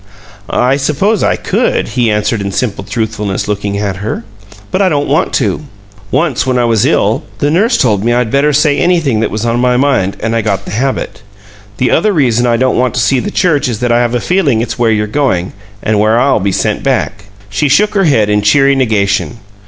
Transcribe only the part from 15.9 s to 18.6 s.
where I'll be sent back." She shook her head in